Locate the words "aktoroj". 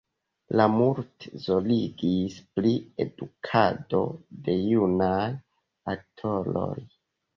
5.95-6.75